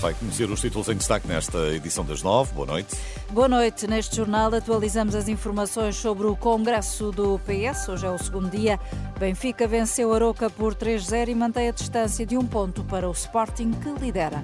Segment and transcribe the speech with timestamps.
[0.00, 2.52] Vai conhecer os títulos em destaque nesta edição das nove.
[2.52, 2.96] Boa noite.
[3.30, 3.86] Boa noite.
[3.88, 7.88] Neste jornal atualizamos as informações sobre o Congresso do PS.
[7.88, 8.78] Hoje é o segundo dia.
[9.18, 13.72] Benfica venceu Aroca por 3-0 e mantém a distância de um ponto para o Sporting,
[13.72, 14.40] que lidera.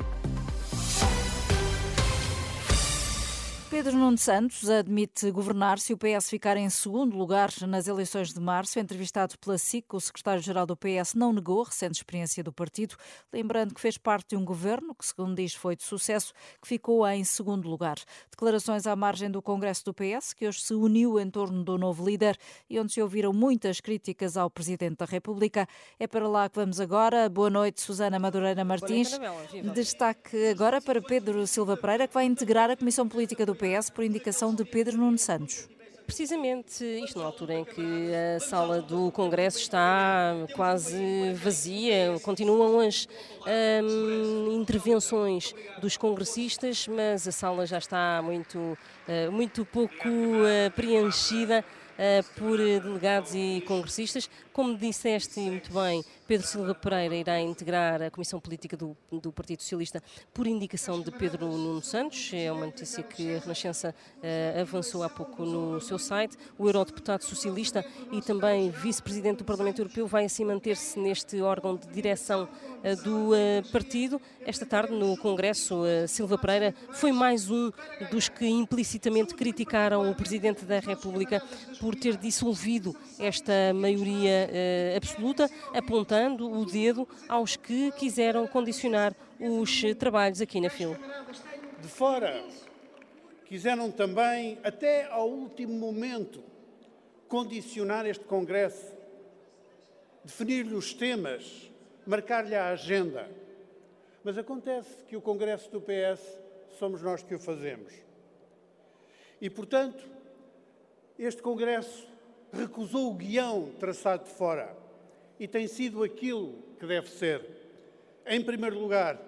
[3.75, 8.39] Pedro Nuno Santos admite governar se o PS ficar em segundo lugar nas eleições de
[8.39, 8.79] março.
[8.79, 12.95] Entrevistado pela SIC, o secretário-geral do PS não negou a recente experiência do partido,
[13.33, 17.05] lembrando que fez parte de um governo que, segundo diz, foi de sucesso, que ficou
[17.09, 17.97] em segundo lugar.
[18.31, 22.09] Declarações à margem do Congresso do PS, que hoje se uniu em torno do novo
[22.09, 22.39] líder
[22.71, 25.67] e onde se ouviram muitas críticas ao Presidente da República.
[25.99, 27.29] É para lá que vamos agora.
[27.29, 29.19] Boa noite, Susana Madureira Martins.
[29.75, 33.89] Destaque agora para Pedro Silva Pereira, que vai integrar a Comissão Política do PS PS
[33.89, 35.69] por indicação de Pedro Nuno Santos.
[36.07, 43.09] Precisamente isto na altura em que a sala do Congresso está quase vazia, continuam as
[43.83, 51.65] hum, intervenções dos congressistas, mas a sala já está muito, uh, muito pouco uh, preenchida.
[51.95, 54.29] Uh, por delegados e congressistas.
[54.53, 59.61] Como disseste muito bem, Pedro Silva Pereira irá integrar a Comissão Política do, do, Partido
[59.61, 62.31] Socialista por indicação de Pedro Nuno Santos.
[62.33, 66.39] É uma notícia que a Renascença uh, avançou há pouco no seu site.
[66.57, 71.87] O eurodeputado socialista e também vice-presidente do Parlamento Europeu vai assim manter-se neste órgão de
[71.89, 74.19] direção uh, do uh, partido.
[74.47, 77.71] Esta tarde, no Congresso, Silva Pereira foi mais um
[78.11, 81.43] dos que implicitamente criticaram o Presidente da República
[81.81, 84.49] por ter dissolvido esta maioria
[84.97, 90.97] absoluta, apontando apontando o dedo aos que quiseram condicionar os trabalhos aqui na FIL.
[91.81, 92.45] De fora,
[93.47, 96.43] quiseram também, até ao último momento,
[97.29, 98.95] condicionar este Congresso,
[100.25, 101.71] definir-lhe os temas,
[102.07, 103.29] marcar-lhe a agenda.
[104.23, 106.23] Mas acontece que o Congresso do PS
[106.79, 107.93] somos nós que o fazemos.
[109.41, 110.03] E, portanto,
[111.19, 112.07] este Congresso
[112.53, 114.84] recusou o guião traçado de fora
[115.45, 117.47] e tem sido aquilo que deve ser.
[118.27, 119.21] Em primeiro lugar,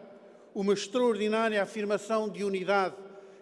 [0.54, 2.97] uma extraordinária afirmação de unidade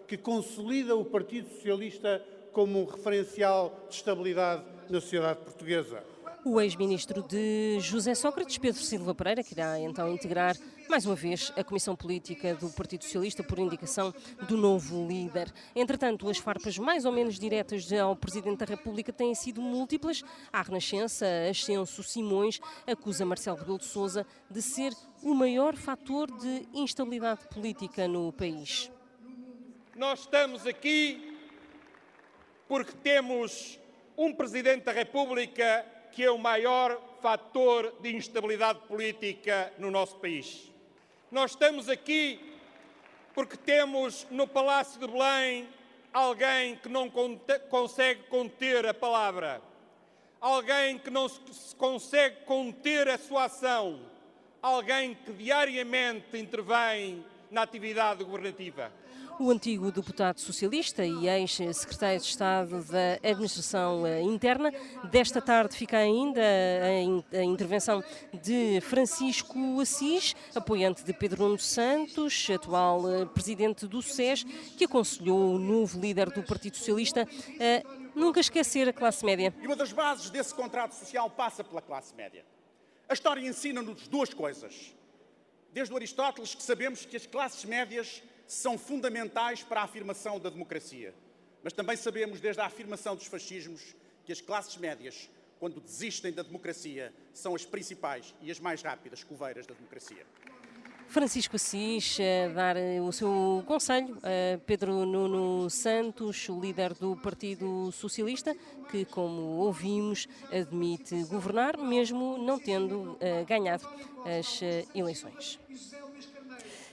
[0.05, 2.21] que consolida o Partido Socialista
[2.51, 6.03] como um referencial de estabilidade na sociedade portuguesa.
[6.43, 10.57] O ex-ministro de José Sócrates, Pedro Silva Pereira, que irá então integrar
[10.89, 14.13] mais uma vez a Comissão Política do Partido Socialista por indicação
[14.47, 15.51] do novo líder.
[15.75, 20.23] Entretanto, as farpas mais ou menos diretas ao Presidente da República têm sido múltiplas.
[20.53, 26.67] A Renascença, Ascenso Simões, acusa Marcelo Rebelo de Sousa de ser o maior fator de
[26.73, 28.91] instabilidade política no país.
[29.95, 31.35] Nós estamos aqui
[32.67, 33.79] porque temos
[34.17, 40.74] um Presidente da República que é o maior fator de instabilidade política no nosso país.
[41.35, 42.39] Nós estamos aqui
[43.33, 45.67] porque temos no Palácio de Belém
[46.13, 47.11] alguém que não
[47.69, 49.61] consegue conter a palavra,
[50.39, 53.99] alguém que não se consegue conter a sua ação,
[54.61, 58.89] alguém que diariamente intervém na atividade governativa.
[59.37, 64.71] O antigo deputado socialista e ex-secretário de Estado da Administração eh, Interna.
[65.11, 66.41] Desta tarde fica ainda
[67.33, 68.01] a intervenção
[68.41, 74.45] de Francisco Assis, apoiante de Pedro Nuno Santos, atual eh, presidente do SES,
[74.77, 77.27] que aconselhou o novo líder do Partido Socialista
[77.59, 79.53] a nunca esquecer a classe média.
[79.61, 82.45] E uma das bases desse contrato social passa pela classe média.
[83.09, 84.95] A história ensina-nos duas coisas.
[85.73, 90.49] Desde o Aristóteles que sabemos que as classes médias são fundamentais para a afirmação da
[90.49, 91.13] democracia.
[91.63, 96.43] Mas também sabemos, desde a afirmação dos fascismos, que as classes médias, quando desistem da
[96.43, 100.25] democracia, são as principais e as mais rápidas coveiras da democracia.
[101.07, 107.91] Francisco Assis a dar eh, o seu conselho a Pedro Nuno Santos, líder do Partido
[107.91, 108.55] Socialista,
[108.89, 113.87] que, como ouvimos, admite governar, mesmo não tendo ganhado
[114.25, 114.59] as
[114.93, 115.59] eleições.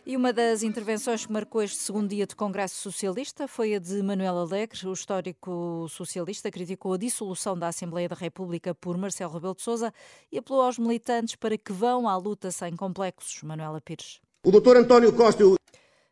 [0.04, 4.02] E uma das intervenções que marcou este segundo dia de Congresso Socialista foi a de
[4.02, 4.88] Manuel Alegre.
[4.88, 9.94] O histórico socialista criticou a dissolução da Assembleia da República por Marcelo Rebelo de Sousa
[10.32, 13.44] e apelou aos militantes para que vão à luta sem complexos.
[13.44, 14.20] Manuela Pires.
[14.42, 15.44] O doutor António Costa.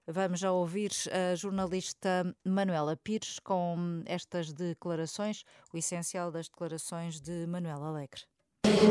[0.07, 5.45] Vamos já ouvir a jornalista Manuela Pires com estas declarações,
[5.75, 8.23] o essencial das declarações de Manuel Alegre.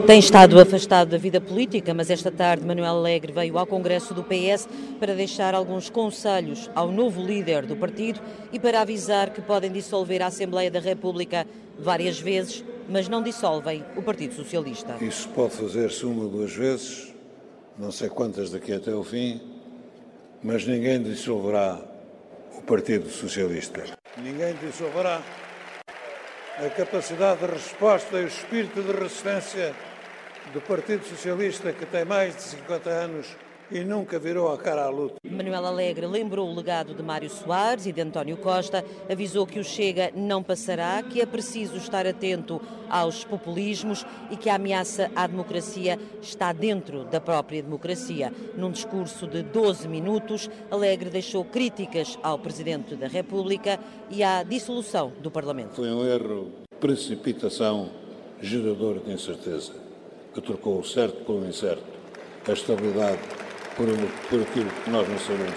[0.06, 4.24] Tem estado afastado da vida política, mas esta tarde Manuel Alegre veio ao Congresso do
[4.24, 4.68] PS
[5.00, 8.20] para deixar alguns conselhos ao novo líder do partido
[8.52, 11.46] e para avisar que podem dissolver a Assembleia da República
[11.78, 14.96] várias vezes, mas não dissolvem o Partido Socialista.
[15.00, 17.14] Isso pode fazer-se uma ou duas vezes,
[17.78, 19.40] não sei quantas daqui até o fim,
[20.44, 21.80] mas ninguém dissolverá
[22.58, 23.84] o Partido Socialista.
[24.18, 25.22] Ninguém dissolverá
[26.66, 29.74] a capacidade de resposta e o espírito de resistência
[30.52, 33.28] do Partido Socialista, que tem mais de 50 anos
[33.72, 35.16] e nunca virou a cara à luta.
[35.24, 39.64] Manuel Alegre lembrou o legado de Mário Soares e de António Costa, avisou que o
[39.64, 45.28] Chega não passará, que é preciso estar atento aos populismos e que a ameaça à
[45.28, 48.34] democracia está dentro da própria democracia.
[48.58, 53.80] Num discurso de 12 minutos, Alegre deixou críticas ao Presidente da República
[54.10, 55.76] e à dissolução do Parlamento.
[55.76, 57.90] Foi um erro, precipitação,
[58.42, 59.74] gerador de incerteza,
[60.34, 61.84] que trocou o certo pelo incerto,
[62.48, 63.20] a estabilidade
[63.80, 63.88] por,
[64.30, 65.56] por aquilo que nós não sabemos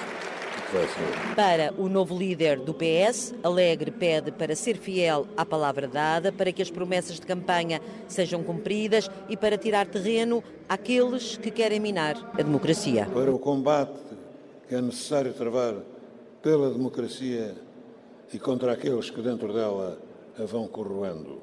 [0.70, 1.34] que vai ser.
[1.34, 6.52] Para o novo líder do PS, Alegre pede para ser fiel à palavra dada, para
[6.52, 12.14] que as promessas de campanha sejam cumpridas e para tirar terreno àqueles que querem minar
[12.34, 13.08] a democracia.
[13.12, 13.98] Para o combate
[14.68, 15.75] que é necessário travar
[16.40, 17.56] pela democracia
[18.32, 19.98] e contra aqueles que dentro dela
[20.38, 21.40] a vão corroendo.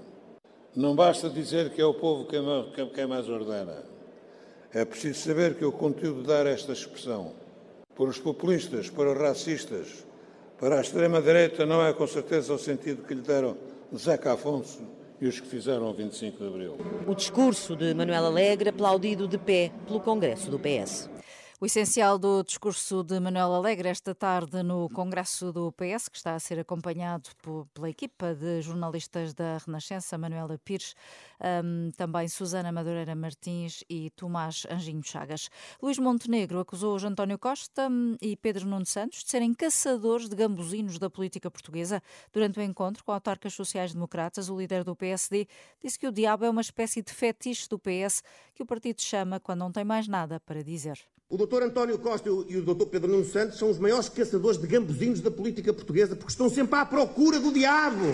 [0.73, 3.88] Não basta dizer que é o povo quem mais ordena.
[4.71, 7.33] É preciso saber que o conteúdo de dar esta expressão
[7.95, 10.05] para os populistas, para os racistas,
[10.59, 13.57] para a extrema-direita, não é com certeza o sentido que lhe deram
[13.97, 14.81] Zeca Afonso
[15.19, 16.77] e os que fizeram o 25 de Abril.
[17.07, 21.09] O discurso de Manuel Alegre aplaudido de pé pelo Congresso do PS.
[21.61, 26.33] O essencial do discurso de Manuel Alegre esta tarde no Congresso do PS, que está
[26.33, 27.29] a ser acompanhado
[27.73, 30.95] pela equipa de jornalistas da Renascença, Manuela Pires,
[31.61, 35.49] um, também Susana Madureira Martins e Tomás Anjinho Chagas.
[35.83, 40.37] Luís Montenegro acusou hoje António Costa hum, e Pedro Nuno Santos de serem caçadores de
[40.37, 42.01] gambuzinos da política portuguesa.
[42.31, 45.45] Durante o encontro com autarcas sociais-democratas, o líder do PSD
[45.83, 48.23] disse que o diabo é uma espécie de fetiche do PS
[48.55, 50.97] que o partido chama quando não tem mais nada para dizer.
[51.31, 54.65] O doutor António Costa e o doutor Pedro Nuno Santos são os maiores caçadores de
[54.65, 58.05] gambuzinhos da política portuguesa, porque estão sempre à procura do diabo.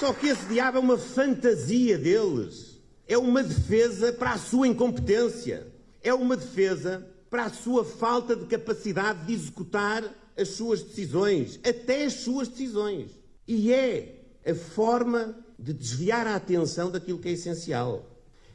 [0.00, 2.80] Só que esse diabo é uma fantasia deles.
[3.06, 5.64] É uma defesa para a sua incompetência.
[6.02, 10.02] É uma defesa para a sua falta de capacidade de executar
[10.36, 13.12] as suas decisões, até as suas decisões.
[13.46, 18.10] E é a forma de desviar a atenção daquilo que é essencial.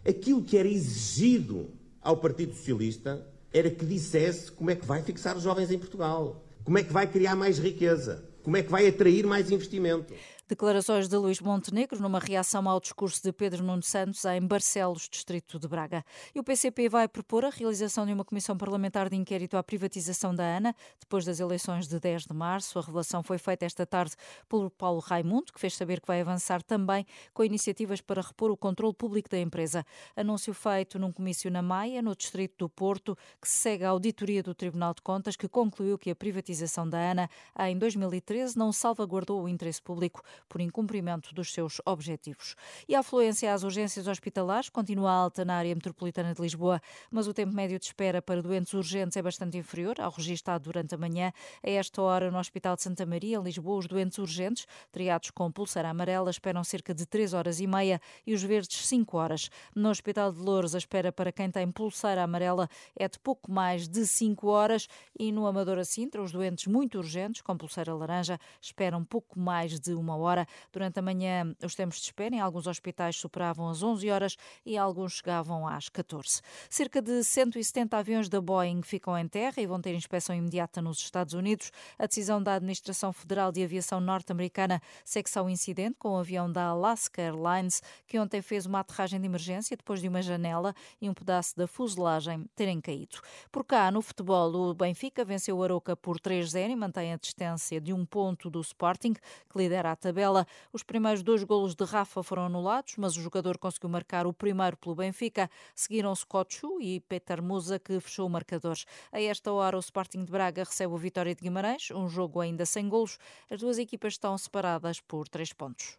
[0.05, 1.69] Aquilo que era exigido
[2.01, 3.25] ao Partido Socialista
[3.57, 6.91] era que dissesse como é que vai fixar os jovens em Portugal, como é que
[6.91, 10.13] vai criar mais riqueza, como é que vai atrair mais investimento.
[10.47, 15.57] Declarações de Luís Montenegro numa reação ao discurso de Pedro Nuno Santos em Barcelos, distrito
[15.57, 16.05] de Braga.
[16.35, 20.35] E o PCP vai propor a realização de uma comissão parlamentar de inquérito à privatização
[20.35, 22.77] da ANA depois das eleições de 10 de março.
[22.77, 24.13] A revelação foi feita esta tarde
[24.47, 28.55] pelo Paulo Raimundo, que fez saber que vai avançar também com iniciativas para repor o
[28.55, 29.83] controle público da empresa.
[30.15, 34.53] Anúncio feito num comício na Maia, no distrito do Porto, que segue a auditoria do
[34.53, 37.29] Tribunal de Contas, que concluiu que a privatização da ANA
[37.61, 42.55] em 2013 não salvaguardou o interesse público por incumprimento dos seus objetivos.
[42.87, 47.33] E a afluência às urgências hospitalares continua alta na área metropolitana de Lisboa, mas o
[47.33, 51.31] tempo médio de espera para doentes urgentes é bastante inferior ao registado durante a manhã.
[51.63, 55.51] A esta hora, no Hospital de Santa Maria, em Lisboa, os doentes urgentes, triados com
[55.51, 59.49] pulseira amarela, esperam cerca de 3 horas e meia e os verdes 5 horas.
[59.73, 63.87] No Hospital de Louros, a espera para quem tem pulseira amarela é de pouco mais
[63.87, 64.87] de 5 horas
[65.17, 69.93] e no Amadora Sintra, os doentes muito urgentes, com pulseira laranja, esperam pouco mais de
[69.93, 70.47] uma hora hora.
[70.71, 74.77] Durante a manhã, os tempos de espera em alguns hospitais superavam as 11 horas e
[74.77, 76.41] alguns chegavam às 14.
[76.69, 80.99] Cerca de 170 aviões da Boeing ficam em terra e vão ter inspeção imediata nos
[80.99, 81.71] Estados Unidos.
[81.97, 86.65] A decisão da Administração Federal de Aviação Norte-Americana segue-se ao incidente com o avião da
[86.65, 91.13] Alaska Airlines, que ontem fez uma aterragem de emergência depois de uma janela e um
[91.13, 93.17] pedaço da fuselagem terem caído.
[93.51, 97.79] Por cá, no futebol, o Benfica venceu o Aroca por 3-0 e mantém a distância
[97.79, 100.47] de um ponto do Sporting, que lidera a tabela tabela.
[100.71, 104.77] Os primeiros dois golos de Rafa foram anulados, mas o jogador conseguiu marcar o primeiro
[104.77, 105.49] pelo Benfica.
[105.75, 108.77] Seguiram-se Cochu e Peter Musa, que fechou o marcador.
[109.11, 112.65] A esta hora, o Sporting de Braga recebe o Vitória de Guimarães, um jogo ainda
[112.65, 113.17] sem golos.
[113.51, 115.97] As duas equipas estão separadas por três pontos.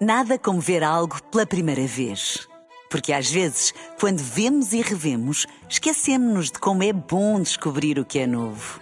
[0.00, 2.48] Nada como ver algo pela primeira vez.
[2.90, 8.18] Porque às vezes, quando vemos e revemos, esquecemos-nos de como é bom descobrir o que
[8.18, 8.81] é novo.